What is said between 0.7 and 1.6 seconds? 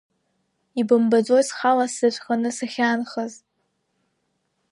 Ибымбаӡои